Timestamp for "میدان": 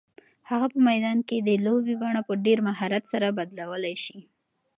0.87-1.17